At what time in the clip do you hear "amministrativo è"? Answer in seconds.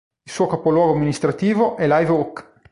0.93-1.85